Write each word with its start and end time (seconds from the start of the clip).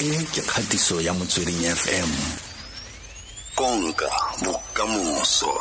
e 0.00 0.16
ke 0.32 0.40
kgatiso 0.40 0.96
ya 1.04 1.12
motsweding 1.12 1.60
fm 1.76 2.08
konka 3.52 4.08
bokamoso. 4.40 5.52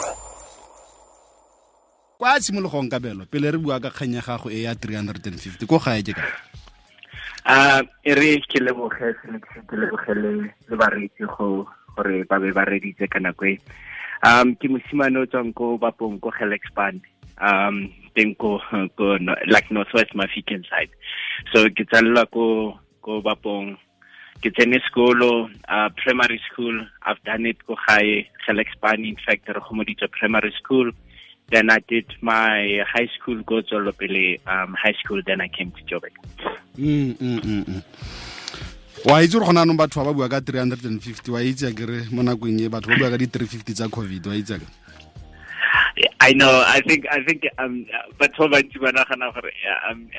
Kwa 2.16 2.40
tshimologong 2.40 2.88
kabelo 2.88 3.28
pele 3.28 3.52
re 3.52 3.58
bua 3.60 3.84
ka 3.84 3.92
kgang 3.92 4.16
ya 4.16 4.24
gago 4.24 4.48
e 4.48 4.64
ya 4.64 4.72
350 4.80 5.68
ko 5.68 5.76
gae 5.84 6.00
ke 6.00 6.16
ka? 6.16 6.24
A 7.52 7.84
e 7.84 8.16
re 8.16 8.40
ke 8.48 8.64
leboge 8.64 9.12
felix 9.20 9.44
ke 9.44 9.76
lebogele 9.76 10.48
le 10.48 10.76
bareetsi 10.80 11.28
go 11.28 11.68
gore 12.00 12.24
ba 12.24 12.40
be 12.40 12.56
ba 12.56 12.64
reditse 12.64 13.12
ka 13.12 13.20
nako 13.20 13.44
e. 13.44 13.60
Um 14.24 14.56
ke 14.56 14.72
mosimane 14.72 15.20
o 15.20 15.28
tswang 15.28 15.52
ko 15.52 15.76
bapong 15.76 16.16
ko 16.24 16.32
helexband 16.32 17.04
um 17.44 17.92
teng 18.16 18.40
ko 18.40 18.64
ko 18.96 19.20
like 19.52 19.68
northwest 19.68 20.16
mafican 20.16 20.64
side. 20.72 20.96
So 21.52 21.68
ke 21.76 21.84
tsalelwa 21.92 22.24
ko 22.32 22.80
ko 23.04 23.20
bapong 23.20 23.76
ke 24.42 24.50
tsene 24.56 24.80
sekolo 24.88 25.50
uh, 25.68 25.90
primary 26.02 26.40
school 26.48 26.76
i've 27.06 27.22
done 27.26 27.46
it 27.46 27.60
ko 27.68 27.76
gae 27.88 28.26
helexband 28.48 29.06
in 29.06 29.18
fact 29.26 29.50
re 29.50 29.62
gomoditswe 29.68 30.08
primary 30.20 30.54
school 30.62 30.92
then 31.52 31.70
I 31.70 31.80
did 31.88 32.06
my 32.22 32.82
high 32.86 33.10
school 33.18 33.42
go 33.44 33.62
tswelopele 33.62 34.40
um 34.48 34.76
high 34.78 34.96
school 35.04 35.22
then 35.26 35.42
I 35.42 35.48
came 35.48 35.72
to 35.72 35.82
jobek 35.90 36.14
Mm, 36.78 37.18
mm, 37.20 37.40
mm, 37.44 37.64
mm. 37.68 37.84
wa 39.06 39.22
itse 39.22 39.34
gore 39.34 39.46
go 39.46 39.52
na 39.52 39.66
anong 39.66 39.80
batho 39.80 40.00
ba 40.04 40.12
ba 40.12 40.14
bua 40.14 40.30
ka 40.30 40.40
350 40.40 41.34
wa 41.36 41.42
itse 41.44 41.74
kere 41.76 42.08
mo 42.12 42.22
nakong 42.24 42.60
e 42.62 42.70
batho 42.70 42.94
ba 42.94 43.00
bua 43.02 43.12
ka 43.12 43.18
di-350 43.18 43.74
tsa 43.76 43.90
covid 43.90 44.28
wa 44.28 44.36
itse 44.36 44.62
I 46.22 46.34
know. 46.34 46.64
I 46.66 46.82
think. 46.82 47.06
I 47.12 47.24
think. 47.24 47.44
Um. 47.58 47.86
But 48.18 48.32
so 48.38 48.48
much 48.48 48.72
um 49.90 50.10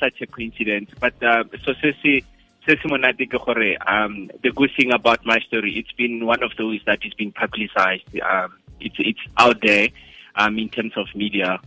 such 0.00 0.20
a 0.20 0.26
coincidence. 0.26 0.90
But 1.00 1.20
uh, 1.22 1.44
so 1.64 1.72
so 1.82 1.92
se 2.02 2.22
um 3.86 4.30
the 4.42 4.52
good 4.54 4.70
thing 4.76 4.92
about 4.92 5.24
my 5.24 5.38
story 5.46 5.78
it's 5.78 5.92
been 5.92 6.26
one 6.26 6.42
of 6.42 6.52
those 6.58 6.80
that 6.86 7.02
has 7.02 7.14
been 7.14 7.32
publicized. 7.32 8.04
Um. 8.20 8.58
It's 8.80 8.96
it's 8.98 9.20
out 9.36 9.60
there. 9.62 9.88
Um. 10.36 10.58
In 10.58 10.68
terms 10.68 10.92
of 10.96 11.06
media, 11.14 11.60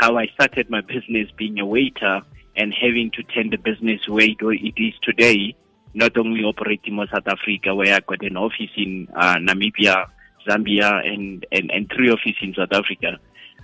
how 0.00 0.16
I 0.16 0.26
started 0.28 0.70
my 0.70 0.80
business 0.80 1.28
being 1.36 1.58
a 1.58 1.66
waiter 1.66 2.22
and 2.56 2.74
having 2.74 3.10
to 3.12 3.22
turn 3.22 3.50
the 3.50 3.58
business 3.58 4.08
way 4.08 4.36
it 4.40 4.74
is 4.76 4.94
today. 5.02 5.54
Not 5.94 6.16
only 6.18 6.42
operating 6.44 6.98
in 6.98 7.06
South 7.12 7.26
Africa, 7.26 7.74
where 7.74 7.94
I 7.94 8.00
got 8.00 8.22
an 8.22 8.36
office 8.36 8.70
in 8.76 9.08
uh, 9.16 9.36
Namibia, 9.36 10.06
Zambia, 10.46 11.04
and, 11.04 11.46
and, 11.50 11.70
and 11.70 11.90
three 11.94 12.10
offices 12.10 12.36
in 12.42 12.54
South 12.54 12.72
Africa, 12.72 13.18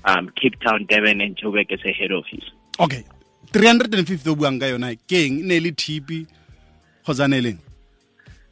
um, 0.04 0.30
Cape 0.40 0.58
Town, 0.60 0.86
Durban, 0.88 1.20
and 1.20 1.36
Joburg 1.36 1.70
as 1.70 1.80
a 1.84 1.92
head 1.92 2.12
office. 2.12 2.50
okay 2.80 3.04
350 3.52 4.30
o 4.30 4.34
buang 4.34 4.58
ka 4.58 4.66
yona 4.66 4.90
ke 5.06 5.30
eng 5.30 5.46
ne 5.46 5.60
le 5.62 5.70
thipi 5.70 6.26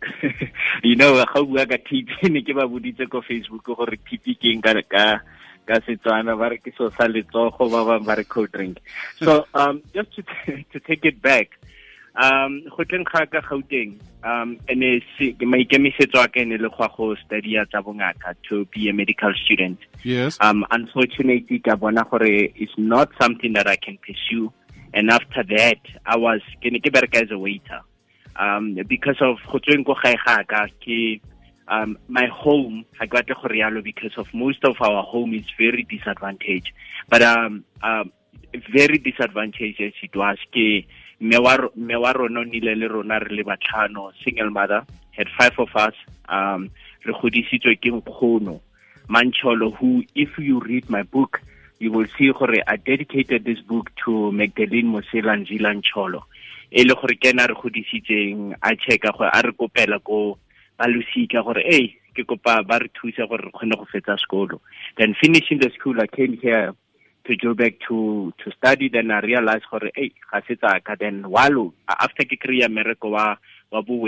you 0.82 0.96
know 0.96 1.14
ga 1.16 1.26
o 1.38 1.44
bua 1.46 1.66
ka 1.66 1.78
tp 1.78 2.10
ne 2.34 2.42
ke 2.42 2.54
ba 2.54 2.66
boditse 2.66 3.06
ko 3.10 3.22
facebook 3.22 3.64
gore 3.64 3.96
tp 3.96 4.34
ke 4.38 4.50
eng 4.52 4.62
ka 4.62 4.74
ka 5.66 5.78
setswana 5.86 6.36
ba 6.38 6.50
re 6.50 6.58
ke 6.58 6.72
so 6.76 6.90
sa 6.90 7.06
letsogo 7.06 7.70
ba 7.70 7.98
ba 7.98 8.14
re 8.18 8.24
cold 8.24 8.50
drink. 8.52 8.78
So 9.18 9.46
um 9.54 9.82
just 9.94 10.14
to, 10.16 10.22
to 10.72 10.80
take 10.80 11.04
it 11.04 11.22
back 11.22 11.54
um 12.16 12.66
go 12.76 12.84
tleng 12.84 13.06
ga 13.06 13.26
ka 13.26 13.40
gauteng 13.40 13.94
um 14.24 14.58
ene 14.68 15.00
maikemisetso 15.54 16.18
a 16.24 16.28
ka 16.28 16.40
ene 16.40 16.58
le 16.58 16.68
go 16.68 16.88
go 16.96 17.14
study 17.22 17.56
tsa 17.70 17.82
bongaka 17.82 18.34
to 18.48 18.64
be 18.74 18.88
a 18.88 18.92
medical 18.92 19.32
student. 19.44 19.78
Yes. 20.02 20.36
Um 20.40 20.66
unfortunately 20.70 21.60
ka 21.60 21.76
bona 21.76 22.04
gore 22.10 22.26
it's 22.26 22.76
not 22.76 23.08
something 23.20 23.52
that 23.54 23.66
I 23.66 23.76
can 23.76 23.98
pursue. 24.02 24.52
And 24.94 25.10
after 25.10 25.42
that 25.56 25.80
I 26.04 26.16
was 26.16 26.42
ke 26.58 26.74
ne 26.74 26.82
ke 26.82 26.90
bereka 26.90 27.22
as 27.22 27.30
a 27.30 27.38
waiter 27.38 27.80
um 28.36 28.78
because 28.88 29.20
of 29.20 29.38
go 29.50 29.58
ko 29.58 29.94
gae 30.02 30.16
ga 30.26 30.44
ka 30.44 30.66
ke 30.80 31.20
um 31.68 31.98
my 32.08 32.26
home 32.26 32.84
ga 32.98 33.06
ke 33.06 33.10
batle 33.10 33.36
go 33.42 33.48
rialo 33.48 33.82
because 33.82 34.16
of 34.16 34.26
most 34.32 34.64
of 34.64 34.76
our 34.80 35.02
home 35.02 35.34
is 35.34 35.46
very 35.58 35.84
disadvantaged. 35.84 36.72
But 37.08 37.22
um 37.22 37.64
um 37.82 38.12
very 38.72 38.98
disadvantaged 38.98 39.80
as 39.80 39.92
it 40.02 40.14
was 40.16 40.38
ke 40.52 40.86
mme 41.20 41.96
wa 42.00 42.12
rona 42.12 42.40
o 42.40 42.44
nile 42.44 42.74
le 42.74 42.88
rona 42.88 43.18
re 43.20 43.36
le 43.36 43.44
batlhano 43.44 44.12
single 44.24 44.50
mother 44.50 44.84
had 45.12 45.28
five 45.38 45.52
of 45.58 45.70
us 45.76 45.94
um 46.28 46.70
re 47.04 47.12
godisitswe 47.12 47.76
ke 47.76 47.90
nkgono 47.94 48.60
mancholo 49.08 49.70
who 49.70 50.02
if 50.14 50.38
you 50.38 50.60
read 50.60 50.88
my 50.90 51.02
book 51.02 51.40
you 51.82 51.90
will 51.90 52.06
see 52.16 52.30
gore 52.32 52.62
i 52.68 52.76
dedicated 52.76 53.44
this 53.44 53.60
book 53.60 53.90
to 54.04 54.30
magdalene 54.30 54.86
mosela 54.86 55.34
nzila 55.36 55.74
ncholo. 55.74 56.22
E 56.70 56.84
le 56.84 56.94
gore 56.94 57.16
ke 57.16 57.30
ena 57.30 57.46
re 57.46 57.54
godisitseng 57.54 58.54
a 58.62 58.70
checka 58.76 59.10
gore 59.16 59.30
a 59.32 59.42
re 59.42 59.52
kopela 59.52 59.98
ko 59.98 60.38
balosika 60.78 61.42
gore 61.42 61.62
ei 61.66 61.98
ke 62.14 62.22
kopa 62.22 62.62
ba 62.62 62.78
re 62.78 62.88
thusa 62.94 63.26
gore 63.26 63.42
re 63.46 63.50
kgone 63.50 63.74
go 63.74 63.86
fetsa 63.92 64.14
sekolo. 64.14 64.60
Then 64.96 65.16
finishing 65.20 65.58
the 65.58 65.70
school 65.74 66.00
i 66.00 66.06
came 66.06 66.38
here 66.38 66.72
to 67.26 67.36
Joburg 67.36 67.74
to 67.88 68.32
to 68.38 68.52
study 68.52 68.88
then 68.88 69.10
I 69.10 69.18
realized 69.18 69.66
gore 69.68 69.90
hey 69.96 70.12
ga 70.30 70.40
se 70.46 70.54
tsaka 70.54 70.94
then 71.00 71.24
walo 71.26 71.72
after 71.88 72.22
ke 72.22 72.38
kry 72.38 72.62
mmereko 72.62 73.10
wa 73.10 73.34
wa 73.72 73.82
bo 73.82 74.06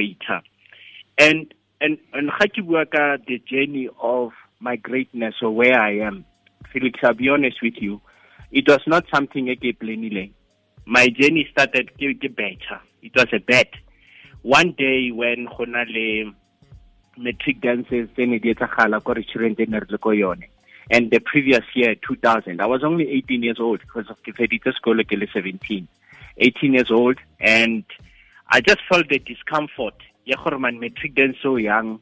and 1.19 1.51
and 1.81 1.99
and 2.13 2.31
ga 2.39 2.47
ke 2.47 2.63
bua 2.63 2.87
ka 2.87 3.19
the 3.27 3.43
journey 3.51 3.89
of 3.99 4.31
my 4.61 4.77
greatness 4.77 5.43
or 5.43 5.51
where 5.51 5.75
I 5.75 5.99
am 6.07 6.25
Felix 6.75 7.01
I'll 7.03 7.21
be 7.25 7.31
honest 7.39 7.63
with 7.63 7.81
you 7.89 8.01
it 8.61 8.69
was 8.69 8.83
not 8.95 9.05
something 9.17 9.49
e 9.49 9.57
ke 9.57 9.73
planileng 9.83 10.33
my 10.87 11.09
journey 11.09 11.49
started 11.51 11.91
better. 11.99 12.81
It 13.03 13.13
was 13.15 13.27
a 13.33 13.39
bet. 13.39 13.71
One 14.43 14.73
day 14.73 15.11
when 15.11 15.47
go 15.47 15.65
na 15.65 15.85
matric 17.17 17.61
dances 17.61 18.09
ne 18.19 18.39
di 18.39 18.55
etsagala 18.55 19.03
ko 19.03 19.15
restaurant 19.15 19.59
e 19.59 19.67
ne 19.67 19.79
re 19.79 19.87
le 19.89 19.99
ko 19.99 20.13
and 20.91 21.11
the 21.11 21.21
previous 21.21 21.65
year 21.75 21.95
2000 21.95 22.61
i 22.61 22.67
was 22.67 22.85
only 22.85 23.09
18 23.09 23.43
years 23.43 23.59
old 23.59 23.81
because 23.81 24.11
of 24.11 24.21
ke 24.23 24.35
feditse 24.37 24.75
sekolo 24.75 25.03
ke 25.07 25.17
le 25.17 25.27
17 25.27 25.87
18 26.37 26.75
years 26.75 26.91
old 26.91 27.17
and 27.41 27.85
i 28.49 28.61
just 28.61 28.81
felt 28.89 29.09
the 29.09 29.19
discomfort. 29.21 29.95
Ya 30.27 30.37
gore 30.37 30.59
man 30.59 30.81
matric 30.81 31.15
dance 31.15 31.39
so 31.41 31.57
young 31.57 32.01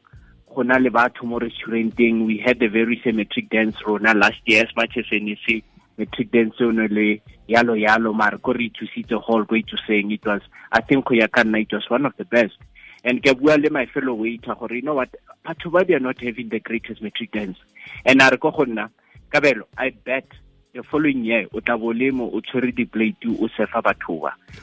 go 0.55 0.63
na 0.63 0.79
le 0.79 0.91
batho 0.91 1.25
mo 1.25 1.39
restauranteng. 1.39 2.27
We 2.27 2.39
had 2.39 2.59
the 2.59 2.69
very 2.69 3.01
same 3.05 3.17
matric 3.17 3.51
dance 3.51 3.77
rona 3.87 4.15
last 4.15 4.41
year 4.47 4.63
as 4.63 4.77
much 4.77 4.97
as 4.97 5.05
any 5.13 5.39
see 5.47 5.65
matric 5.97 6.31
dance 6.31 6.55
o 6.61 6.71
ne 6.71 6.89
le 6.89 7.21
yalo 7.49 7.75
yalo 7.75 8.15
mare 8.15 8.39
ko 8.39 8.53
re 8.53 8.71
ithusitse 8.71 9.15
hall 9.21 9.45
ithuseng 9.45 10.13
it 10.13 10.25
was 10.27 10.43
i 10.73 10.81
think 10.81 11.05
go 11.05 11.15
ya 11.15 11.27
ka 11.29 11.43
nna 11.43 11.63
it 11.63 11.73
was 11.73 11.89
one 11.89 12.07
of 12.07 12.13
the 12.19 12.25
best. 12.25 12.57
And 13.05 13.23
ke 13.23 13.35
bua 13.39 13.57
le 13.59 13.71
my 13.71 13.87
fellow 13.87 14.15
waiter 14.15 14.55
gore 14.55 14.75
you 14.75 14.83
know 14.83 14.95
what 14.95 15.15
batho 15.45 15.73
ba 15.73 15.85
they 15.85 15.95
are 15.95 16.01
not 16.01 16.21
having 16.21 16.49
the 16.49 16.61
greatest 16.61 17.03
matric 17.03 17.33
dance. 17.33 17.59
And 18.05 18.23
a 18.23 18.31
re 18.31 18.37
ko 18.37 18.51
go 18.51 18.65
nna 18.65 18.91
kabelo 19.33 19.65
i 19.79 19.91
bet 19.91 20.27
the 20.75 20.83
following 20.83 21.25
year 21.25 21.47
o 21.55 21.61
tla 21.61 21.79
bo 21.79 21.93
le 21.93 22.11
mo 22.11 22.31
o 22.33 22.41
tshwere 22.41 22.75
di-plate 22.75 23.27
o 23.29 23.49
sefa 23.57 23.83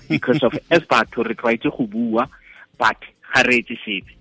because 0.08 0.44
of 0.44 0.54
as 0.72 0.82
batho 0.84 1.24
re 1.24 1.36
tlwaetse 1.36 1.70
go 1.78 1.86
bua 1.86 2.30
but 2.78 2.98
ga 3.34 3.42
re 3.44 3.62
etse 3.62 3.78
sepe 3.86 4.19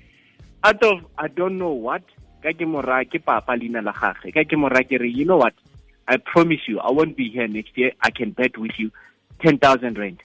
out 0.65 0.83
of 0.83 1.05
i 1.17 1.29
don't 1.29 1.59
know 1.59 1.71
what 1.71 2.03
ka 2.43 2.53
ke 2.53 2.67
mora 2.67 3.05
ke 3.05 3.19
papa 3.25 3.53
leina 3.53 3.83
la 3.83 3.93
gage 3.93 4.33
ka 4.35 4.45
ke 4.45 4.59
mora 4.59 4.83
ke 4.85 4.99
re 5.01 5.09
you 5.09 5.25
know 5.25 5.39
what? 5.39 5.55
I 6.07 6.17
promise 6.17 6.67
you 6.67 6.81
i 6.81 6.91
won't 6.91 7.17
be 7.17 7.29
here 7.29 7.49
next 7.49 7.77
year. 7.77 7.93
I 8.01 8.11
can 8.11 8.31
bet 8.31 8.57
with 8.57 8.79
you 8.79 8.91
10000 9.43 9.99
rand. 9.99 10.23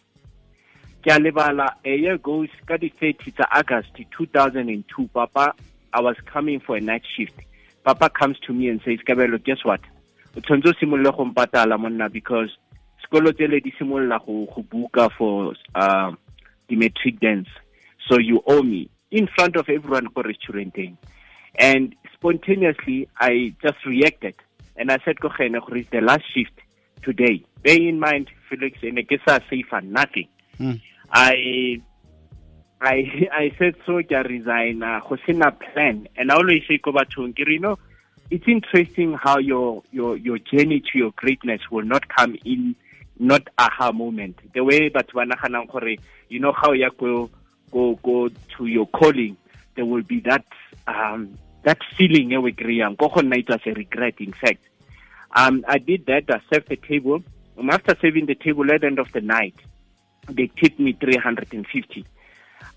Ke 1.03 1.11
a 1.15 1.19
lebala 1.19 1.67
a 1.85 1.95
year 1.95 2.17
goes 2.17 2.49
ka 2.65 2.77
di-30 2.77 3.35
tsa 3.35 3.47
august 3.51 3.91
2002 4.17 5.07
papa 5.13 5.53
i 5.93 6.01
was 6.01 6.15
coming 6.25 6.59
for 6.59 6.77
a 6.77 6.81
night 6.81 7.03
shift. 7.15 7.35
Papa 7.83 8.09
comes 8.09 8.39
to 8.47 8.53
me 8.53 8.69
and 8.69 8.81
says 8.85 8.99
kabelo 9.07 9.43
guess 9.43 9.65
what? 9.65 9.81
O 10.37 10.41
tshwanetse 10.41 10.69
o 10.69 10.79
simolole 10.79 11.11
go 11.17 11.25
mpatala 11.25 11.79
monna 11.79 12.09
because 12.09 12.57
sekolo 13.01 13.33
tsele 13.33 13.61
di 13.61 13.73
simolola 13.77 14.17
go 14.25 14.47
buka 14.71 15.09
for 15.17 15.53
uh, 15.75 16.11
the 16.69 16.75
matric 16.75 17.19
dance. 17.19 17.49
So 18.07 18.19
you 18.19 18.41
owe 18.47 18.63
me 18.63 18.89
in 19.13 19.27
front 19.27 19.55
of 19.55 19.69
everyone 19.69 20.09
ko 20.09 20.25
restauranteng 20.25 20.97
and 21.55 21.95
spontaneously 22.13 23.07
i 23.21 23.53
just 23.61 23.85
reacted. 23.85 24.33
And 24.75 24.91
i 24.91 24.97
said 25.05 25.21
ko 25.21 25.29
gene 25.37 25.61
gore 25.61 25.77
it's 25.77 25.89
the 25.93 26.01
last 26.01 26.25
shift 26.33 26.57
today. 27.03 27.45
Bear 27.61 27.77
in 27.77 27.99
mind 27.99 28.33
felix 28.49 28.81
ene 28.83 29.05
ke 29.05 29.21
sa 29.21 29.39
safe 29.49 29.77
nothing. 29.83 30.27
Mm. 30.59 30.81
I 31.13 31.81
I 32.81 32.97
I 33.43 33.45
said 33.61 33.77
so 33.85 34.01
ke 34.01 34.17
a 34.17 34.25
resign 34.25 34.81
go 34.81 35.17
sena 35.25 35.51
plan. 35.53 36.09
And 36.17 36.31
I 36.31 36.35
always 36.41 36.65
say 36.67 36.79
ko 36.81 36.91
bathong 36.91 37.37
ke 37.37 37.45
re, 37.45 37.61
you 37.61 37.61
know 37.61 37.77
it's 38.31 38.47
interesting 38.47 39.13
how 39.13 39.37
your 39.37 39.83
your 39.91 40.17
your 40.17 40.39
journey 40.39 40.81
to 40.81 40.97
your 40.97 41.11
greatness 41.11 41.61
will 41.69 41.85
not 41.85 42.09
come 42.09 42.35
in 42.43 42.75
not 43.19 43.47
aha 43.59 43.91
moment. 43.91 44.41
The 44.57 44.63
way 44.63 44.89
batho 44.89 45.21
ba 45.21 45.29
naganang 45.29 45.69
gore 45.69 46.01
you 46.29 46.39
know 46.39 46.51
how 46.51 46.73
ya 46.73 46.89
go 46.97 47.29
go 47.73 47.85
go 48.09 48.29
to 48.57 48.65
your 48.65 48.87
calling 48.99 49.35
there 49.75 49.85
will 49.85 50.05
be 50.13 50.19
that 50.29 50.45
um 50.87 51.37
that 51.67 51.79
feeling 51.97 52.31
e 52.31 52.37
we 52.45 52.53
kry-ang 52.61 52.95
ko 53.01 53.09
go 53.15 53.21
nna 53.25 53.41
it 53.43 53.49
was 53.55 53.69
a 53.73 53.75
regret 53.81 54.25
in 54.27 54.33
fact 54.45 54.63
um 55.43 55.61
I 55.75 55.77
did 55.91 56.05
that 56.11 56.33
I 56.37 56.41
served 56.53 56.69
the 56.69 56.79
table 56.89 57.19
and 57.57 57.71
after 57.77 57.95
serving 58.05 58.27
the 58.31 58.39
table 58.47 58.71
at 58.71 58.81
the 58.81 58.87
end 58.93 58.99
of 59.05 59.11
the 59.17 59.21
night 59.35 59.55
they 60.39 60.47
tipped 60.61 60.79
me 60.79 60.93
350 60.93 62.05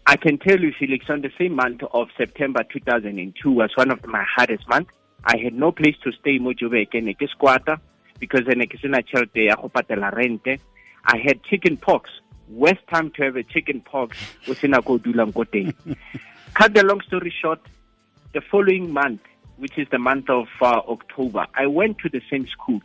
I 0.08 0.16
can 0.16 0.38
tell 0.38 0.60
you, 0.60 0.72
Felix, 0.78 1.06
on 1.08 1.22
the 1.22 1.32
same 1.36 1.54
month 1.56 1.82
of 1.92 2.08
September 2.16 2.62
2002 2.72 3.50
was 3.50 3.70
one 3.74 3.90
of 3.90 4.06
my 4.06 4.24
hardest 4.36 4.68
months. 4.68 4.92
I 5.24 5.36
had 5.36 5.52
no 5.54 5.72
place 5.72 5.96
to 6.04 6.12
stay 6.12 6.38
mo 6.38 6.52
Joburg 6.52 6.94
eh, 6.94 7.00
ne 7.00 7.14
ke 7.14 7.28
squatter 7.28 7.76
because 8.20 8.46
eh, 8.48 8.54
ne 8.54 8.66
ke 8.66 8.78
sena 8.80 9.02
rente. 9.02 10.60
I 11.04 11.18
had 11.18 11.42
chicken 11.42 11.76
pox. 11.76 12.10
Worst 12.48 12.86
time 12.88 13.10
to 13.12 13.24
have 13.24 13.36
a 13.36 13.42
chicken 13.42 13.80
pox 13.80 14.16
o 14.48 14.54
sena 14.54 14.82
ko 14.82 14.98
dulang 14.98 15.34
ko 15.34 15.44
teng. 15.44 15.74
Cut 16.54 16.74
the 16.74 16.84
long 16.84 17.00
story 17.02 17.34
short, 17.42 17.60
the 18.32 18.40
following 18.40 18.92
month, 18.92 19.20
which 19.56 19.78
is 19.78 19.88
the 19.90 19.98
month 19.98 20.30
of 20.30 20.46
uh, 20.60 20.80
October, 20.88 21.46
I 21.54 21.66
went 21.66 21.98
to 21.98 22.08
the 22.08 22.22
same 22.30 22.46
school. 22.46 22.80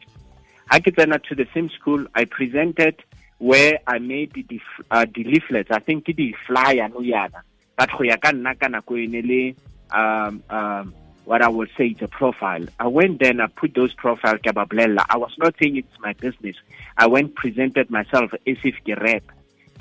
I 0.69 0.79
get 0.79 0.95
to 0.95 1.35
the 1.35 1.47
same 1.53 1.69
school. 1.69 2.05
I 2.15 2.25
presented 2.25 3.03
where 3.37 3.79
I 3.87 3.99
made 3.99 4.33
the, 4.33 4.61
uh, 4.89 5.05
the 5.13 5.23
leaflets. 5.23 5.69
I 5.71 5.79
think 5.79 6.05
the 6.05 6.35
flyer 6.47 6.87
no 6.89 6.99
yana. 6.99 7.41
But 7.75 7.91
go 7.91 8.03
ya 8.03 8.15
ka 8.17 8.31
nna 8.31 8.59
ka 8.59 8.67
nako 8.67 9.55
um 9.91 10.43
um 10.49 10.93
what 11.25 11.41
I 11.41 11.49
would 11.49 11.69
say 11.77 11.87
is 11.87 12.01
a 12.01 12.07
profile. 12.07 12.65
I 12.79 12.87
went 12.87 13.19
there 13.19 13.31
and 13.31 13.41
I 13.41 13.47
put 13.47 13.73
those 13.73 13.93
profile 13.93 14.37
I 14.43 15.17
was 15.17 15.33
not 15.37 15.55
saying 15.61 15.77
it's 15.77 15.99
my 15.99 16.13
business. 16.13 16.55
I 16.97 17.07
went 17.07 17.35
presented 17.35 17.89
myself 17.89 18.33
as 18.33 18.57
if 18.63 18.75
ke 18.83 18.99
rep. 18.99 19.23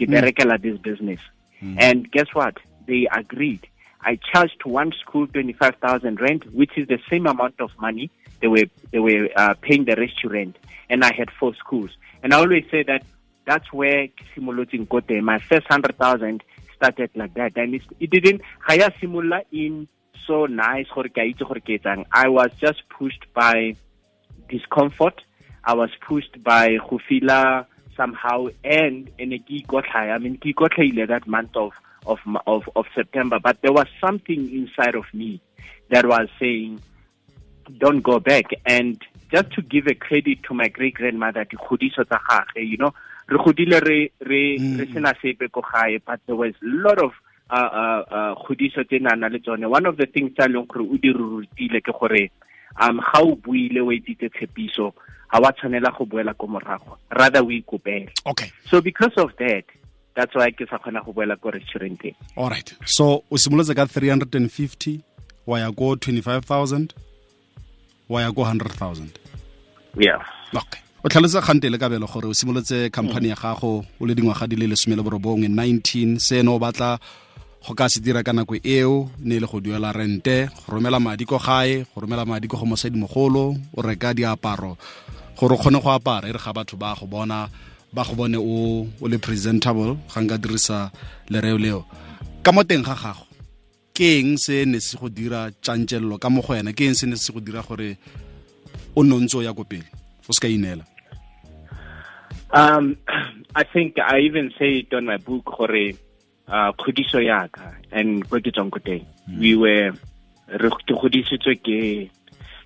Ke 0.06 0.08
mm. 0.08 0.62
this 0.62 0.78
business. 0.78 1.20
Mm. 1.62 1.76
And 1.78 2.10
guess 2.10 2.26
what? 2.32 2.56
They 2.86 3.06
agreed. 3.12 3.66
I 4.02 4.18
charged 4.32 4.64
one 4.64 4.92
school 4.92 5.26
25,000 5.26 6.20
rent, 6.20 6.52
which 6.54 6.70
is 6.76 6.88
the 6.88 6.98
same 7.10 7.26
amount 7.26 7.60
of 7.60 7.70
money 7.78 8.10
they 8.40 8.48
were 8.48 8.64
they 8.90 8.98
were 8.98 9.28
uh, 9.36 9.54
paying 9.60 9.84
the 9.84 9.96
restaurant, 9.96 10.56
and 10.88 11.04
I 11.04 11.12
had 11.12 11.30
four 11.38 11.54
schools. 11.54 11.90
And 12.22 12.32
I 12.32 12.38
always 12.38 12.64
say 12.70 12.82
that 12.84 13.04
that's 13.46 13.72
where 13.72 14.08
simulating 14.34 14.86
got 14.86 15.10
My 15.10 15.38
first 15.38 15.66
hundred 15.68 15.98
thousand 15.98 16.42
started 16.74 17.10
like 17.14 17.34
that, 17.34 17.56
and 17.56 17.74
it, 17.74 17.82
it 17.98 18.10
didn't. 18.10 18.40
Haya 18.66 18.90
simula 19.00 19.44
in 19.52 19.88
so 20.26 20.46
nice. 20.46 20.86
I 20.94 22.28
was 22.28 22.50
just 22.60 22.82
pushed 22.88 23.26
by 23.34 23.76
discomfort. 24.48 25.22
I 25.64 25.74
was 25.74 25.90
pushed 26.00 26.42
by 26.42 26.78
hufila 26.78 27.66
somehow, 28.00 28.46
and 28.64 29.10
and 29.18 29.34
I 29.34 30.18
mean, 30.18 30.38
that 31.06 31.22
month 31.26 31.56
of 31.56 31.72
of, 32.06 32.18
of, 32.46 32.62
of 32.74 32.86
September. 32.94 33.38
But 33.38 33.58
there 33.60 33.72
was 33.72 33.86
something 34.00 34.50
inside 34.50 34.94
of 34.94 35.04
me 35.12 35.40
that 35.90 36.06
was 36.06 36.28
saying, 36.38 36.80
don't 37.78 38.00
go 38.00 38.18
back. 38.18 38.46
And 38.64 38.98
just 39.30 39.52
to 39.52 39.62
give 39.62 39.86
a 39.86 39.94
credit 39.94 40.42
to 40.44 40.54
my 40.54 40.68
great 40.68 40.94
grandmother, 40.94 41.46
you 41.50 42.76
know, 42.78 42.94
re 43.30 43.38
godile 43.38 43.80
re 43.80 44.12
re 44.20 44.58
mm. 44.58 44.78
re 44.78 44.86
sena 44.92 45.14
sepe 45.22 45.48
ko 45.52 45.62
gae 45.62 45.98
but 46.04 46.20
there 46.26 46.34
was 46.34 46.52
a 46.62 46.66
lot 46.66 46.98
of 46.98 47.12
uh 47.50 48.02
uh 48.10 48.34
khodiso 48.42 48.82
tse 48.82 48.98
nana 48.98 49.28
le 49.28 49.38
tsone 49.38 49.70
one 49.70 49.86
of 49.86 49.96
the 49.96 50.06
things 50.06 50.34
tsa 50.34 50.48
leng 50.48 50.66
gore 50.66 50.82
o 50.82 50.96
di 50.98 51.12
rutile 51.12 51.80
ke 51.80 51.94
gore 51.94 52.30
um 52.80 52.98
ga 52.98 53.22
o 53.22 53.36
buile 53.36 53.80
o 53.80 53.92
etsitse 53.94 54.30
tshepiso 54.34 54.94
ga 55.32 55.38
wa 55.38 55.52
tshwanela 55.52 55.96
go 55.96 56.04
boela 56.04 56.34
ko 56.34 56.46
morago 56.46 56.98
rather 57.10 57.42
o 57.42 57.50
ikopele. 57.50 58.10
Okay. 58.26 58.52
So 58.70 58.80
because 58.80 59.12
of 59.16 59.30
that 59.38 59.64
that's 60.14 60.34
why 60.34 60.50
ke 60.50 60.66
sa 60.68 60.78
kgona 60.78 61.04
go 61.04 61.12
boela 61.12 61.40
ko 61.40 61.50
restauranteng. 61.50 62.14
All 62.36 62.50
right. 62.50 62.74
So 62.84 63.24
o 63.30 63.36
simolotse 63.36 63.74
ka 63.74 63.84
350 63.86 65.00
wa 65.46 65.58
ya 65.58 65.70
ko 65.72 65.94
25000 65.94 66.90
wa 68.08 68.20
ya 68.20 68.32
ko 68.32 68.42
100000 68.42 69.08
yeah. 69.96 70.22
Okay. 70.54 70.80
O 71.02 71.08
tlhalose 71.08 71.40
kgante 71.40 71.70
le 71.70 71.78
kabelo 71.78 72.06
gore 72.06 72.26
o 72.26 72.34
simolotse 72.34 72.90
company 72.92 73.28
ya 73.28 73.36
gago 73.36 73.84
o 74.00 74.06
le 74.06 74.14
dingwaga 74.14 74.46
di 74.46 74.56
le 74.56 74.66
lesome 74.66 74.96
le 74.96 75.02
borobongwe 75.02 75.48
19 75.48 76.18
seno 76.18 76.54
o 76.54 76.58
batla 76.58 76.98
go 77.66 77.74
ka 77.74 77.88
se 77.88 78.00
dira 78.00 78.22
ka 78.22 78.32
nako 78.32 78.56
eo 78.64 79.10
ne 79.20 79.36
e 79.36 79.40
le 79.40 79.46
go 79.46 79.60
duela 79.60 79.92
rente 79.92 80.48
go 80.48 80.76
romela 80.76 81.00
madi 81.00 81.24
ko 81.24 81.38
gae 81.38 81.84
go 81.94 82.00
romela 82.00 82.26
madi 82.26 82.48
ko 82.48 82.56
go 82.56 82.66
mosadimogolo 82.66 83.56
o 83.76 83.82
reka 83.82 84.14
diaparo 84.14 84.76
gore 85.40 85.54
o 85.54 85.56
kgone 85.56 85.80
go 85.80 85.88
apara 85.88 86.28
e 86.28 86.32
re 86.32 86.38
ga 86.38 86.52
batho 86.52 86.76
ba 86.76 86.92
go 86.92 87.06
bona 87.06 87.48
ba 87.92 88.04
go 88.04 88.14
bone 88.14 88.36
o 88.36 88.84
o 89.00 89.08
le 89.08 89.16
presentable 89.16 89.96
ga 90.12 90.20
nka 90.20 90.36
dirisa 90.36 90.92
lereo 91.32 91.56
leo. 91.56 91.84
Ka 92.44 92.52
mo 92.52 92.62
teng 92.62 92.84
ga 92.84 92.92
gago 92.92 93.24
ke 93.96 94.20
eng 94.20 94.36
se 94.36 94.64
ne 94.68 94.78
se 94.80 95.00
go 95.00 95.08
dira 95.08 95.48
tjantjello? 95.64 96.20
Ka 96.20 96.28
mo 96.28 96.42
go 96.44 96.52
wena 96.52 96.76
ke 96.76 96.84
eng 96.84 96.94
se 96.94 97.06
ne 97.06 97.16
se 97.16 97.32
go 97.32 97.40
dira 97.40 97.64
gore 97.64 97.96
o 98.94 99.00
nontse 99.02 99.40
o 99.40 99.40
ya 99.40 99.56
ko 99.56 99.64
pele? 99.64 99.88
O 100.28 100.32
se 100.32 100.40
ka 100.44 100.48
inela. 100.48 100.84
Um 102.52 102.96
i 103.56 103.64
think 103.64 103.96
i 103.96 104.20
even 104.20 104.52
say 104.58 104.84
it 104.84 104.92
on 104.92 105.06
my 105.08 105.16
book 105.16 105.48
gore 105.48 105.96
uh 106.52 106.70
khodiso 106.76 107.16
yaka 107.24 107.80
and 107.90 108.28
go 108.28 108.36
ke 108.36 108.52
tsong 108.52 108.68
ko 108.68 108.78
teng. 108.84 109.08
Hmm. 109.24 109.40
we 109.40 109.56
were 109.56 109.88
re 110.52 110.68
ke 110.84 110.92
godisitswe 110.92 111.56
ke 111.64 111.78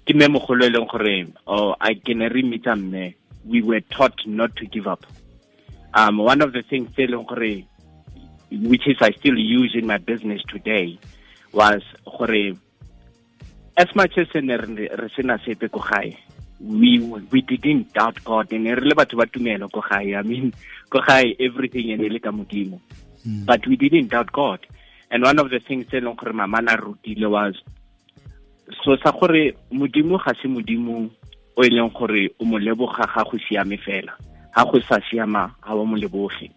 ke 0.05 0.15
mme 0.15 0.29
mogolo 0.29 0.65
e 0.65 0.71
leng 0.71 0.87
gore 0.87 1.27
oh 1.47 1.75
i 1.81 1.95
can 1.95 2.21
re 2.21 2.43
meet 2.43 2.67
mme 2.67 3.15
we 3.45 3.63
were 3.63 3.81
taught 3.81 4.27
not 4.27 4.57
to 4.57 4.67
give 4.67 4.87
up. 4.87 5.07
Um, 5.93 6.19
one 6.19 6.41
of 6.41 6.53
the 6.53 6.63
things 6.63 6.89
which 8.51 8.87
is 8.87 8.97
I 9.01 9.11
still 9.13 9.39
use 9.39 9.75
in 9.75 9.87
my 9.87 9.99
business 9.99 10.43
today 10.49 10.99
was 11.53 11.83
as 13.77 13.95
much 13.95 14.19
as 14.19 14.29
we 16.61 16.99
we 17.31 17.41
didn't 17.43 17.93
doubt 17.93 18.25
God 18.25 18.53
and 18.53 18.65
re 18.65 18.77
le 18.77 18.95
batho 18.95 19.17
ba 19.17 19.27
tumelo 19.27 19.71
ko 19.71 19.83
gae 19.83 20.15
I 20.15 20.23
mean 20.23 20.55
ko 20.89 21.01
gae 21.01 21.35
everything 21.39 21.91
ene 21.91 22.09
le 22.09 22.21
ka 22.21 22.31
modimo 22.31 22.81
hmm. 23.25 23.45
but 23.45 23.67
we 23.67 23.77
didn't 23.77 24.09
doubt 24.09 24.33
God 24.33 24.61
and 25.11 25.25
one 25.25 25.39
of 25.39 25.51
the 25.51 25.59
things 25.59 25.87
tse 25.87 26.01
leng 26.01 26.17
gore 26.17 26.33
mama 26.33 26.63
na 26.63 26.77
rutile 26.77 27.29
was 27.29 27.61
so 28.85 28.97
sa 29.03 29.13
gore 29.13 29.57
modimo 29.71 30.19
ga 30.19 30.33
se 30.41 30.49
modimo 30.49 31.11
o 31.57 31.65
e 31.65 31.69
leng 31.71 31.93
gore 31.93 32.31
o 32.41 32.45
mo 32.45 32.59
leboga 32.59 33.07
ga 33.07 33.25
go 33.25 33.39
siame 33.39 33.77
fela 33.77 34.13
ga 34.55 34.65
go 34.65 34.81
sa 34.81 35.01
siama 35.11 35.55
ga 35.63 35.75
o 35.75 35.85
mo 35.85 35.97
leboge. 35.97 36.51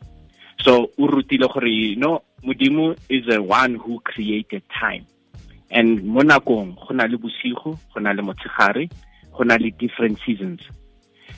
So 0.64 0.92
o 0.98 1.08
rutile 1.08 1.52
gore 1.52 1.70
you 1.70 1.96
know 1.96 2.24
modimo 2.44 2.98
is 3.10 3.26
the 3.28 3.42
one 3.42 3.76
who 3.76 4.00
created 4.00 4.64
time. 4.80 5.06
And 5.70 6.04
mo 6.04 6.22
nakong 6.22 6.76
go 6.76 6.94
na 6.94 7.06
le 7.06 7.18
bosigo 7.18 7.78
go 7.94 8.00
na 8.00 8.12
le 8.12 8.24
motshegare 8.24 8.90
go 9.36 9.44
na 9.44 9.56
le 9.56 9.72
different 9.72 10.20
seasons. 10.26 10.62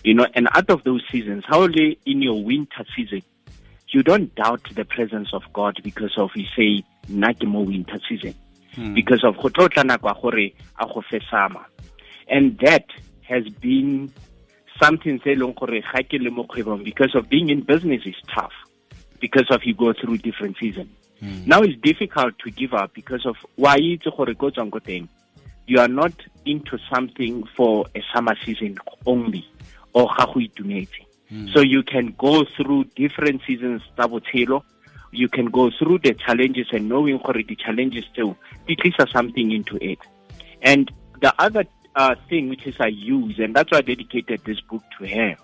You 0.04 0.14
know 0.14 0.28
and 0.36 0.48
out 0.54 0.70
of 0.70 0.84
those 0.84 1.04
seasons 1.12 1.44
how 1.48 1.66
le 1.66 1.96
in 2.06 2.22
your 2.22 2.42
winter 2.44 2.86
season 2.96 3.22
you 3.90 4.04
don't 4.04 4.34
doubt 4.36 4.62
the 4.76 4.86
presence 4.86 5.34
of 5.34 5.42
god 5.52 5.82
because 5.84 6.16
of 6.16 6.30
you 6.36 6.46
say 6.56 6.84
nna 7.10 7.34
ke 7.34 7.48
mo 7.48 7.62
winter 7.62 8.00
season. 8.08 8.36
Because 8.76 9.24
of 9.24 9.38
go 9.38 9.50
tlo 9.50 9.70
tla 9.70 9.84
nakwa 9.84 10.20
gore 10.22 10.54
a 10.80 10.86
go 10.86 11.02
fe 11.02 11.20
sama. 11.30 11.66
And 12.28 12.58
that 12.60 12.86
has 13.28 13.48
been 13.50 14.12
something 14.82 15.20
se 15.24 15.36
leng 15.36 15.56
gore 15.56 15.82
ga 15.82 16.04
ke 16.04 16.20
le 16.20 16.32
mo 16.32 16.44
kgwebong 16.44 16.84
because 16.84 17.16
of 17.16 17.30
being 17.30 17.50
in 17.50 17.62
business 17.62 18.02
is 18.06 18.16
tough 18.34 18.54
because 19.20 19.50
of 19.52 19.64
you 19.64 19.74
go 19.74 19.94
through 19.94 20.18
different 20.18 20.58
seasons 20.58 20.90
mm. 21.22 21.46
now 21.46 21.62
it's 21.62 21.80
difficult 21.82 22.38
to 22.40 22.50
give 22.52 22.74
up 22.74 22.94
because 22.94 23.26
of 23.26 23.36
why 23.56 23.76
itse 23.78 24.10
gore 24.16 24.34
go 24.34 24.50
tswang 24.50 24.72
ko 24.72 24.80
teng. 24.80 25.08
You 25.68 25.80
are 25.80 25.88
not 25.88 26.14
into 26.46 26.80
something 26.92 27.44
for 27.56 27.86
a 27.94 28.02
summer 28.14 28.36
season 28.44 28.78
only 29.06 29.46
or 29.94 30.08
ga 30.18 30.26
go 30.26 30.40
itumetse. 30.40 31.06
Mm. 31.32 31.54
so 31.54 31.62
you 31.62 31.84
can 31.84 32.16
go 32.18 32.44
through 32.58 32.86
different 32.96 33.42
seasons 33.46 33.82
tsa 33.96 34.08
botshelo 34.08 34.64
you 35.12 35.28
can 35.28 35.46
go 35.46 35.72
through 35.78 36.00
the 36.00 36.14
challenges 36.14 36.68
and 36.72 36.88
knowing 36.90 37.18
gore 37.18 37.42
the 37.48 37.56
challenges 37.56 38.06
too 38.16 38.36
di 38.68 38.76
tlisa 38.76 39.10
something 39.12 39.52
into 39.52 39.78
it 39.82 40.00
and 40.62 40.92
the 41.22 41.34
other 41.40 41.66
uh, 41.96 42.16
thing 42.30 42.50
which 42.50 42.66
is 42.66 42.76
I 42.80 42.88
use, 42.88 43.40
and 43.40 43.56
that's 43.56 43.72
why 43.72 43.80
I 43.80 43.82
dedicated 43.82 44.42
this 44.46 44.62
book 44.62 44.84
to 44.98 45.08
her. 45.08 45.36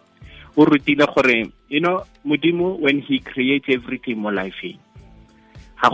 You 0.58 1.80
know, 1.82 2.06
Mudimu, 2.26 2.80
when 2.80 3.02
he 3.02 3.20
creates 3.20 3.66
everything 3.70 4.20
more 4.20 4.32
life, 4.32 4.54
ha 5.76 5.90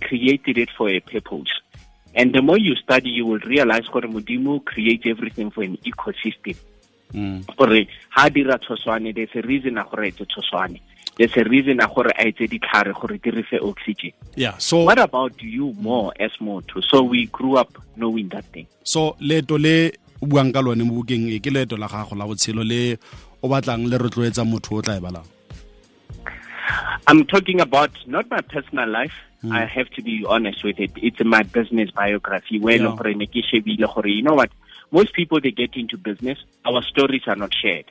created 0.00 0.58
it 0.58 0.70
for 0.76 0.88
a 0.88 1.00
purpose. 1.00 1.50
And 2.14 2.32
the 2.32 2.42
more 2.42 2.58
you 2.58 2.74
study, 2.76 3.10
you 3.10 3.26
will 3.26 3.40
realize 3.40 3.84
that 3.92 4.04
Mudimu 4.04 4.64
creates 4.64 5.04
everything 5.06 5.50
for 5.50 5.64
an 5.64 5.76
ecosystem. 5.78 6.56
Mm. 7.12 7.44
there's 9.14 9.28
a 9.34 9.42
reason 9.42 9.74
gore 9.74 10.04
it's 10.04 10.20
a 10.20 10.26
there's 11.18 11.36
a 11.36 11.44
reason 11.44 11.78
gore 11.94 12.10
a 12.16 12.26
etse 12.26 12.46
ditlhare 12.46 12.92
gore 12.94 13.18
di 13.18 13.30
refe 13.30 13.58
oxygen 13.60 14.12
yeah 14.36 14.56
so 14.58 14.84
what 14.84 14.98
about 14.98 15.42
you 15.42 15.74
more 15.80 16.12
as 16.18 16.32
motho 16.40 16.80
so 16.90 17.02
we 17.02 17.26
grew 17.26 17.56
up 17.58 17.78
knowing 17.96 18.28
that 18.28 18.44
thing 18.52 18.66
so 18.82 19.16
leeto 19.20 19.58
le 19.58 19.92
buang 20.22 20.52
ka 20.52 20.60
lone 20.60 20.82
mo 20.82 21.02
bukeng 21.02 21.26
e 21.30 21.38
ke 21.40 21.50
leeto 21.50 21.76
la 21.76 21.88
gago 21.88 22.16
la 22.16 22.24
botshelo 22.26 22.62
le 22.64 22.96
o 23.42 23.48
batlang 23.48 23.86
le 23.90 23.98
rotloetsa 23.98 24.44
motho 24.46 24.78
o 24.78 24.82
tla 24.82 24.96
e 24.96 25.00
balang 25.00 25.26
I'm 27.08 27.24
talking 27.24 27.60
about 27.60 27.90
not 28.06 28.28
my 28.30 28.42
personal 28.42 28.86
life. 28.86 29.14
Mm. 29.42 29.52
I 29.52 29.64
have 29.64 29.88
to 29.90 30.02
be 30.02 30.26
honest 30.28 30.62
with 30.62 30.78
it. 30.78 30.90
It's 30.96 31.18
my 31.24 31.42
business 31.42 31.90
biography. 31.90 32.58
Where 32.60 32.76
yeah. 32.76 32.94
you 34.04 34.22
know 34.22 34.34
what? 34.34 34.50
Most 34.90 35.14
people 35.14 35.40
they 35.40 35.50
get 35.50 35.74
into 35.74 35.96
business, 35.96 36.38
our 36.66 36.82
stories 36.82 37.22
are 37.26 37.36
not 37.36 37.54
shared. 37.54 37.86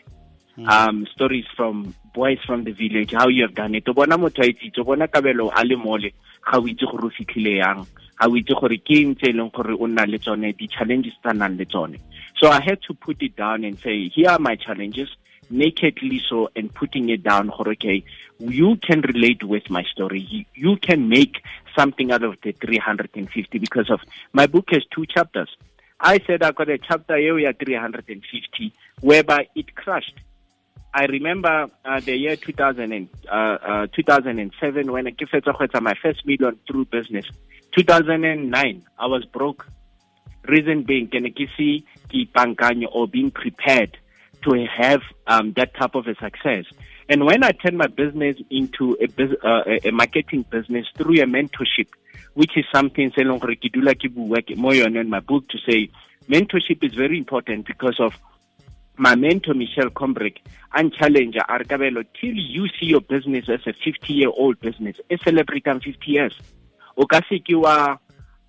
Um 0.65 1.05
stories 1.13 1.45
from 1.55 1.93
boys 2.13 2.39
from 2.45 2.63
the 2.63 2.71
village 2.71 3.11
how 3.11 3.27
you 3.27 3.43
have 3.43 3.53
done 3.53 3.75
it. 3.75 3.87
O 3.87 3.93
bona 3.93 4.17
motho 4.17 4.43
a 4.43 4.51
itsitse 4.51 4.79
o 4.79 4.83
bona 4.83 5.07
kabelo 5.07 5.51
a 5.55 5.63
le 5.63 5.75
mole 5.75 6.13
ga 6.43 6.57
o 6.57 6.61
itse 6.61 6.89
gore 6.89 7.05
o 7.05 7.09
fitlhile 7.09 7.57
yang 7.57 7.85
ga 8.19 8.27
o 8.27 8.35
itse 8.35 8.59
gore 8.59 8.77
ke 8.77 8.97
eng 9.01 9.15
tse 9.15 9.29
e 9.29 9.33
leng 9.33 9.51
gore 9.53 9.73
o 9.73 9.87
nna 9.87 10.07
le 10.09 10.17
tsone 10.17 10.53
di-challenges 10.57 11.13
tsa 11.21 11.33
nang 11.33 11.57
le 11.57 11.65
tsone. 11.65 11.99
So 12.37 12.49
i 12.49 12.61
had 12.61 12.81
to 12.87 12.93
put 12.93 13.21
it 13.21 13.35
down 13.35 13.63
and 13.63 13.77
say 13.79 14.09
here 14.09 14.29
are 14.29 14.39
my 14.39 14.55
challenges 14.55 15.09
nakedly 15.49 16.21
so 16.27 16.49
and 16.55 16.73
putting 16.73 17.09
it 17.09 17.23
down 17.23 17.51
okay 17.51 18.03
you 18.39 18.75
can 18.77 19.01
relate 19.01 19.43
with 19.43 19.69
my 19.69 19.83
story. 19.83 20.45
You, 20.53 20.77
can 20.77 21.09
make 21.09 21.41
something 21.75 22.11
out 22.11 22.23
of 22.23 22.35
the 22.43 22.51
350 22.51 23.59
because 23.59 23.89
of 23.89 23.99
my 24.33 24.47
book 24.47 24.65
has 24.71 24.83
two 24.93 25.05
chapters. 25.05 25.49
I 25.99 26.19
said 26.27 26.43
i 26.43 26.51
got 26.51 26.69
a 26.69 26.77
chapter 26.77 27.13
area 27.13 27.53
350 27.53 28.73
whereby 29.01 29.47
it 29.55 29.73
crushed 29.75 30.19
I 30.93 31.05
remember 31.05 31.67
uh, 31.85 31.99
the 31.99 32.15
year 32.15 32.35
2000 32.35 32.91
and, 32.91 33.09
uh, 33.29 33.31
uh, 33.31 33.87
2007 33.95 34.91
when 34.91 35.07
I 35.07 35.11
got 35.67 35.83
my 35.83 35.93
first 36.01 36.25
million 36.25 36.57
through 36.67 36.85
business. 36.85 37.25
2009, 37.77 38.85
I 38.97 39.05
was 39.05 39.25
broke. 39.25 39.67
Reason 40.47 40.83
being, 40.83 41.07
can 41.07 41.25
I 41.25 41.29
see 41.57 41.85
or 42.85 43.07
being 43.07 43.31
prepared 43.31 43.97
to 44.43 44.65
have 44.65 45.01
um, 45.27 45.53
that 45.57 45.75
type 45.75 45.95
of 45.95 46.07
a 46.07 46.15
success. 46.15 46.65
And 47.09 47.25
when 47.25 47.43
I 47.43 47.51
turned 47.51 47.77
my 47.77 47.87
business 47.87 48.37
into 48.49 48.97
a, 49.01 49.47
uh, 49.47 49.63
a 49.83 49.91
marketing 49.91 50.45
business 50.49 50.85
through 50.95 51.21
a 51.21 51.25
mentorship, 51.25 51.87
which 52.33 52.57
is 52.57 52.65
something 52.73 53.11
say 53.15 53.23
long 53.23 53.39
in 54.95 55.09
my 55.09 55.19
book 55.19 55.47
to 55.49 55.57
say 55.69 55.89
mentorship 56.29 56.83
is 56.83 56.93
very 56.93 57.17
important 57.17 57.65
because 57.65 57.99
of 57.99 58.13
my 58.97 59.15
mentor 59.15 59.53
Michelle 59.53 59.89
Combrick 59.89 60.37
and 60.73 60.93
challenger 60.93 61.41
Arkabelo 61.49 62.05
till 62.19 62.33
you 62.33 62.67
see 62.79 62.87
your 62.87 63.01
business 63.01 63.47
as 63.47 63.61
a 63.67 63.73
50 63.73 64.13
year 64.13 64.29
old 64.35 64.59
business, 64.59 64.97
a 65.09 65.17
celebrating 65.17 65.79
50 65.79 66.11
years. 66.11 66.37
O 66.97 67.05
ka 67.05 67.21
se 67.29 67.39
ke 67.39 67.53
wa 67.53 67.97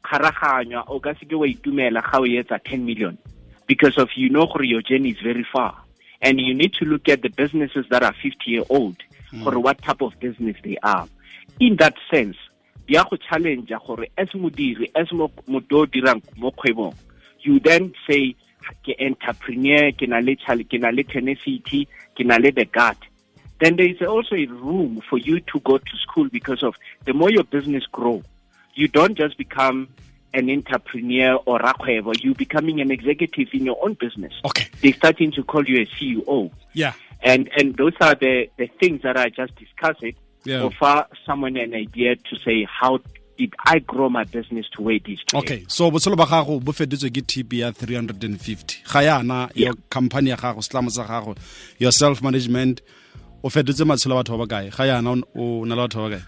kharaganya 0.04 0.84
o 0.88 1.00
ka 1.00 1.12
se 1.20 1.26
ke 1.26 1.32
wa 1.32 1.46
itumela 1.46 2.02
ga 2.02 2.18
o 2.18 2.24
etsa 2.24 2.58
10 2.64 2.84
million 2.84 3.18
because 3.66 3.98
of 3.98 4.08
you 4.16 4.30
know 4.30 4.48
your 4.60 4.82
journey 4.82 5.10
is 5.10 5.20
very 5.22 5.46
far 5.52 5.76
and 6.22 6.40
you 6.40 6.54
need 6.54 6.72
to 6.72 6.84
look 6.84 7.08
at 7.08 7.22
the 7.22 7.28
businesses 7.28 7.84
that 7.90 8.02
are 8.02 8.14
50 8.22 8.36
year 8.46 8.64
old 8.70 8.96
mm. 9.32 9.46
or 9.46 9.58
what 9.60 9.80
type 9.82 10.00
of 10.00 10.18
business 10.18 10.56
they 10.64 10.78
are 10.82 11.06
in 11.60 11.76
that 11.76 11.94
sense 12.10 12.36
ya 12.88 13.04
go 13.04 13.16
challenge 13.16 13.70
gore 13.86 14.06
as 14.16 14.28
modiri 14.28 14.90
as 14.94 15.08
motho 15.12 15.82
o 15.82 15.86
dirang 15.86 16.22
mo 16.36 16.50
kgwebong 16.50 16.94
you 17.40 17.60
then 17.60 17.92
say 18.08 18.34
ke 18.84 18.96
entrepreneur 19.00 19.92
ke 19.92 20.08
na 20.08 20.18
le 20.18 20.36
ke 20.36 20.78
na 20.78 20.90
le 20.90 21.04
tenacity 21.04 21.86
ke 22.16 22.24
na 22.24 22.36
le 22.36 22.50
the 22.50 22.64
gut 22.64 22.96
then 23.60 23.76
there 23.76 23.88
is 23.88 24.00
also 24.02 24.36
a 24.36 24.46
room 24.46 25.02
for 25.10 25.18
you 25.18 25.40
to 25.40 25.58
go 25.60 25.78
to 25.78 25.96
school 25.96 26.28
because 26.28 26.62
of 26.62 26.74
the 27.04 27.12
more 27.12 27.30
your 27.30 27.44
business 27.44 27.86
grow 27.86 28.22
you 28.74 28.88
don't 28.88 29.16
just 29.18 29.36
become 29.36 29.88
an 30.34 30.50
entrepreneur 30.50 31.34
or 31.46 31.58
rakhwebo, 31.58 32.22
you 32.22 32.34
becoming 32.34 32.80
an 32.80 32.90
executive 32.90 33.48
in 33.52 33.64
your 33.64 33.78
own 33.82 33.94
business. 33.94 34.32
Okay. 34.44 34.68
They're 34.80 34.92
starting 34.92 35.32
to 35.32 35.42
call 35.42 35.64
you 35.64 35.82
a 35.82 35.86
CEO. 35.86 36.50
Yeah. 36.72 36.92
And 37.22 37.50
and 37.56 37.76
those 37.76 37.94
are 38.00 38.14
the, 38.14 38.48
the 38.56 38.68
things 38.78 39.02
that 39.02 39.16
I 39.16 39.30
just 39.30 39.56
discussed 39.56 40.02
it. 40.02 40.16
Yeah. 40.44 40.62
Offer 40.62 41.06
someone 41.26 41.56
an 41.56 41.74
idea 41.74 42.16
to 42.16 42.38
say 42.44 42.64
how 42.64 43.00
did 43.38 43.54
I 43.64 43.78
grow 43.78 44.10
my 44.10 44.24
business 44.24 44.66
to 44.72 44.82
where 44.82 44.96
it 44.96 45.06
is 45.06 45.20
today. 45.26 45.38
Okay, 45.38 45.64
so 45.68 45.90
botshelo 45.90 46.16
ba 46.16 46.26
gago 46.26 46.62
bo 46.62 46.72
fetotswe 46.72 47.10
ke 47.10 47.22
TP 47.24 47.60
ya 47.60 47.70
350. 47.70 48.82
Ga 48.92 49.00
yana 49.06 49.50
your 49.54 49.74
company 49.88 50.30
ya 50.30 50.36
gago, 50.36 50.58
slamo 50.60 50.90
sa 50.90 51.06
gago, 51.06 51.38
your 51.78 51.92
self 51.92 52.20
management 52.22 52.82
o 53.42 53.48
fetotse 53.48 53.84
matshelo 53.86 54.18
a 54.20 54.24
batho 54.24 54.36
ba 54.38 54.46
kae? 54.46 54.70
Ga 54.76 54.84
yana 54.84 55.22
o 55.36 55.64
na 55.64 55.74
le 55.74 55.88
batho 55.88 56.10
ba 56.10 56.16
kae? 56.16 56.24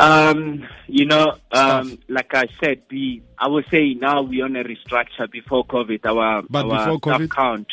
Um, 0.00 0.64
you 0.86 1.06
know, 1.06 1.34
um, 1.50 1.98
like 2.08 2.32
I 2.32 2.46
said, 2.60 2.82
we 2.90 3.22
I 3.38 3.48
would 3.48 3.66
say 3.70 3.94
now 3.94 4.22
we 4.22 4.42
on 4.42 4.54
a 4.56 4.62
restructure 4.62 5.30
before 5.30 5.66
COVID. 5.66 6.04
Our 6.04 6.42
but 6.48 6.66
our 6.66 6.96
before 6.96 7.16
staff 7.16 7.30
count, 7.30 7.66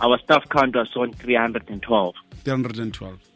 our 0.00 0.18
staff 0.18 0.48
count 0.48 0.76
was 0.76 0.88
on 0.96 1.12
312. 1.12 2.14
312. 2.44 3.29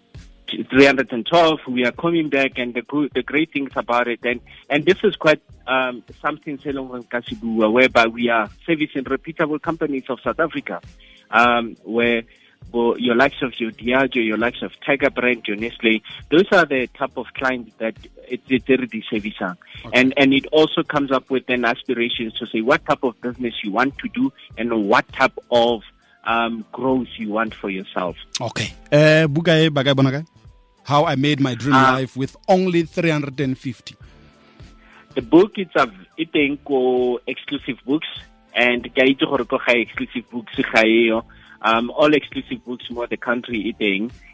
312. 0.63 1.61
We 1.69 1.85
are 1.85 1.93
coming 1.93 2.29
back, 2.29 2.59
and 2.59 2.75
the 2.75 2.83
good, 2.83 3.13
the 3.15 3.23
great 3.23 3.53
things 3.53 3.73
about 3.77 4.09
it, 4.09 4.21
and 4.25 4.41
and 4.71 4.85
this 4.85 4.99
is 5.03 5.17
quite 5.17 5.41
um, 5.67 6.03
something 6.21 6.59
Selong 6.59 7.07
Kasibua, 7.09 7.73
whereby 7.73 8.07
we 8.07 8.29
are 8.29 8.51
servicing 8.67 9.05
reputable 9.05 9.59
companies 9.59 10.05
of 10.09 10.21
South 10.21 10.41
Africa, 10.41 10.81
um, 11.31 11.77
where 11.85 12.23
your 12.73 13.15
likes 13.15 13.41
of 13.43 13.53
your 13.59 13.71
Diageo, 13.71 14.25
your 14.25 14.37
likes 14.37 14.63
of 14.63 14.73
Tiger 14.85 15.11
Brand, 15.11 15.47
your 15.47 15.57
Nestle, 15.57 16.03
those 16.31 16.47
are 16.51 16.65
the 16.65 16.89
type 16.89 17.17
of 17.17 17.27
clients 17.35 17.73
that 17.79 17.95
it's 18.27 18.69
already 18.69 19.05
servicing. 19.09 19.57
Okay. 19.85 19.91
And 19.93 20.15
and 20.17 20.33
it 20.33 20.47
also 20.47 20.83
comes 20.83 21.13
up 21.13 21.31
with 21.31 21.49
an 21.49 21.65
aspirations 21.65 22.35
to 22.35 22.47
say 22.47 22.61
what 22.61 22.85
type 22.87 23.05
of 23.05 23.21
business 23.21 23.55
you 23.63 23.71
want 23.71 23.97
to 23.99 24.09
do 24.09 24.33
and 24.59 24.89
what 24.89 25.11
type 25.13 25.39
of 25.51 25.83
um, 26.25 26.65
growth 26.73 27.09
you 27.17 27.31
want 27.31 27.55
for 27.55 27.71
yourself. 27.71 28.17
Okay. 28.41 28.73
Uh, 28.91 29.29
How 30.85 31.05
I 31.05 31.17
made 31.17 31.41
my 31.41 31.55
dream 31.55 31.75
Ah. 31.75 31.93
life 31.95 32.17
with 32.17 32.37
only 32.49 32.83
350. 32.83 33.97
The 35.15 35.23
book 35.23 35.53
it's 35.57 35.75
a 35.77 35.91
it 36.17 36.33
teng 36.33 36.59
ko 36.65 37.21
exclusive 37.27 37.79
books 37.87 38.09
and 38.55 38.85
ke 38.95 38.99
a 38.99 39.07
itse 39.15 39.25
gore 39.25 39.45
ko 39.45 39.59
ga 39.59 39.73
exclusive 39.81 40.29
books 40.31 40.53
ga 40.73 40.83
eyo 40.85 41.25
um 41.63 41.91
all 41.91 42.13
exclusive 42.13 42.61
books 42.65 42.91
mo 42.91 43.07
the 43.07 43.17
country 43.17 43.73
it 43.73 43.81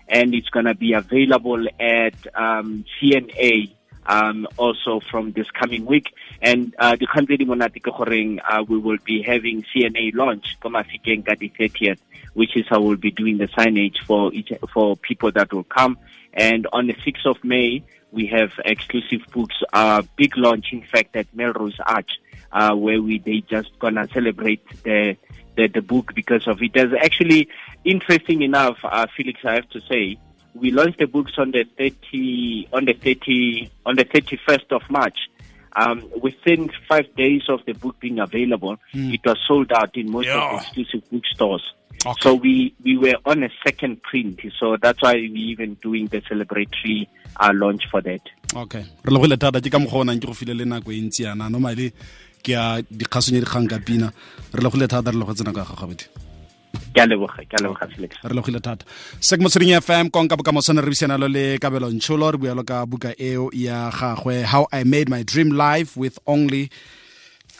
and 0.09 0.35
it's 0.35 0.49
going 0.51 0.67
to 0.67 0.75
be 0.75 0.93
available 0.93 1.63
at 1.79 2.17
um 2.35 2.85
CNA 2.99 3.71
um 4.07 4.49
also 4.57 4.99
from 5.11 5.31
this 5.33 5.47
coming 5.55 5.87
week 5.87 6.11
and 6.43 6.75
uh 6.79 6.97
the 6.97 7.07
country 7.07 7.37
di 7.37 7.45
monate 7.45 7.79
ke 7.79 7.93
goreng 7.95 8.41
uh, 8.43 8.65
we 8.67 8.77
will 8.79 8.99
be 9.05 9.23
having 9.23 9.63
CNA 9.71 10.11
launch 10.19 10.57
ko 10.61 10.69
Mafikeng 10.69 11.23
ka 11.25 11.39
the 11.39 11.53
30th 11.55 12.01
which 12.35 12.57
is 12.57 12.67
how 12.69 12.81
we'll 12.81 12.97
be 12.97 13.11
doing 13.11 13.39
the 13.39 13.49
signage 13.49 13.99
for 14.07 14.33
each, 14.33 14.51
for 14.73 14.97
people 14.97 15.31
that 15.33 15.53
will 15.53 15.65
come 15.65 15.99
and 16.33 16.67
on 16.73 16.87
the 16.87 16.95
6th 16.95 17.27
of 17.27 17.43
May 17.45 17.83
we 18.13 18.27
have 18.27 18.53
exclusive 18.65 19.21
books, 19.33 19.57
uh, 19.73 20.03
big 20.17 20.37
launch, 20.37 20.73
in 20.73 20.83
fact, 20.83 21.15
at 21.17 21.33
Melrose 21.35 21.79
Arch, 21.85 22.11
uh, 22.53 22.75
where 22.75 23.01
we 23.01 23.19
they 23.19 23.41
just 23.41 23.79
gonna 23.79 24.09
celebrate 24.13 24.67
the, 24.83 25.17
the 25.57 25.69
the 25.69 25.83
book 25.83 26.13
because 26.15 26.47
of 26.49 26.63
it. 26.63 26.73
There's 26.75 26.93
actually 26.93 27.49
interesting 27.85 28.43
enough, 28.43 28.79
uh, 28.83 29.07
Felix, 29.17 29.41
I 29.45 29.55
have 29.55 29.69
to 29.71 29.81
say, 29.83 30.19
we 30.55 30.71
launched 30.71 30.99
the 30.99 31.07
books 31.07 31.33
on 31.39 31.53
the 31.53 31.65
30 31.79 32.69
on 32.73 32.85
the 32.85 32.95
30 32.95 33.71
on 33.87 33.97
the 33.97 34.05
31st 34.05 34.73
of 34.73 34.83
March. 34.91 35.19
Um, 35.77 36.09
within 36.21 36.71
five 36.89 37.15
days 37.17 37.43
of 37.49 37.61
the 37.67 37.73
book 37.73 37.99
being 38.01 38.19
available, 38.19 38.77
mm. 38.93 39.15
it 39.15 39.21
was 39.25 39.39
sold 39.47 39.73
out 39.73 39.97
in 39.97 40.11
most 40.11 40.27
yeah. 40.27 40.43
of 40.43 40.51
the 40.51 40.57
exclusive 40.57 41.11
bookstores. 41.11 41.63
Okay. 42.05 42.21
So 42.21 42.35
we, 42.35 42.75
we 42.83 42.97
were 42.97 43.17
on 43.27 43.43
a 43.43 43.51
second 43.65 44.03
print. 44.03 44.41
So 44.59 44.77
that's 44.81 45.03
why 45.03 45.15
we 45.15 45.39
even 45.53 45.75
doing 45.75 46.07
the 46.07 46.23
celebratory 46.23 47.09
uh, 47.39 47.53
launch 47.55 47.87
for 47.91 48.01
that. 48.01 48.23
okay 48.57 48.85
re 49.05 49.13
logile 49.15 49.37
thata 49.37 49.61
ke 49.61 49.71
ka 49.71 49.79
mokgwa 49.79 50.01
o 50.01 50.05
nang 50.05 50.19
ke 50.21 50.27
go 50.27 50.35
file 50.35 50.55
le 50.55 50.65
nako 50.65 50.91
e 50.93 51.01
ntsi 51.01 51.23
yana 51.23 51.51
normally 51.51 51.93
ke 52.43 52.51
a 52.51 52.83
ya 52.83 52.83
dikgang 52.91 53.69
ka 53.71 53.79
pina 53.79 54.11
re 54.53 54.63
logile 54.63 54.89
thata 54.89 55.11
re 55.11 55.19
le 55.19 55.25
go 55.25 55.35
tsena 55.35 55.55
ka 55.55 55.65
gagabedi 55.65 56.05
Ke 56.95 57.07
ke 57.07 57.57
re 58.25 58.35
logile 58.35 58.61
thata. 58.61 58.85
Sek 59.21 59.41
motsweding 59.41 59.79
fm 59.81 60.11
konka 60.11 60.37
bokamosone 60.37 60.81
re 60.83 60.91
buisana 60.91 61.19
lo 61.19 61.29
le 61.29 61.59
kabelo 61.59 61.91
Ncholo 61.91 62.33
re 62.33 62.65
ka 62.65 62.87
buka 62.87 63.15
eo 63.19 63.51
ya 63.53 63.91
gagwe 63.91 64.43
how 64.45 64.67
i 64.73 64.83
made 64.83 65.09
my 65.09 65.23
dream 65.23 65.53
life 65.53 65.97
with 65.97 66.19
only 66.27 66.69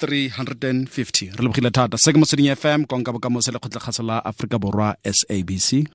350 0.01 1.31
re 1.39 1.71
thata. 1.71 1.97
Sek 1.97 2.17
motsweding 2.17 2.51
fm 2.57 2.87
konka 2.87 3.13
bokamose 3.13 3.53
le 3.53 3.59
la 4.03 4.21
aforika 4.25 4.59
borwa 4.59 4.97
sabc 5.05 5.87